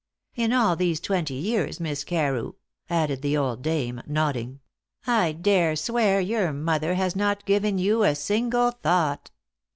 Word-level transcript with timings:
In 0.33 0.51
all 0.51 0.75
these 0.75 0.99
twenty 0.99 1.35
years, 1.35 1.79
Miss 1.79 2.03
Carew," 2.03 2.53
added 2.89 3.21
the 3.21 3.37
old 3.37 3.61
dame, 3.61 4.01
nodding, 4.07 4.59
"I 5.05 5.31
dare 5.31 5.75
swear 5.75 6.19
your 6.19 6.51
mother 6.51 6.95
has 6.95 7.15
not 7.15 7.45
given 7.45 7.77
you 7.77 8.01
a 8.01 8.15
single 8.15 8.71
thought." 8.71 9.29